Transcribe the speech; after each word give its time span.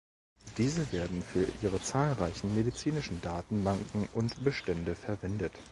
Diese 0.57 0.91
werden 0.91 1.21
für 1.21 1.45
ihre 1.61 1.79
zahlreichen 1.79 2.55
medizinischen 2.55 3.21
Datenbanken 3.21 4.09
und 4.15 4.43
Bestände 4.43 4.95
verwendet. 4.95 5.53